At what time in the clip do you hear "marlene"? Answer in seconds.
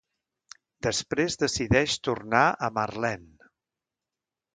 2.79-3.49